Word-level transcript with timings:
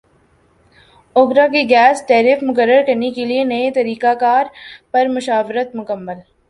اوگرا 1.15 1.45
کی 1.53 1.61
gas 1.69 2.01
tariff 2.07 2.43
مقرر 2.43 2.81
کرنے 2.87 3.11
کیلئے 3.15 3.43
نئے 3.43 3.69
طریقہ 3.75 4.13
کار 4.19 4.45
پر 4.91 5.07
مشاورت 5.15 5.75
مکمل 5.75 6.19